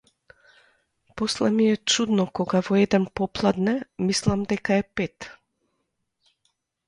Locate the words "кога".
2.39-2.61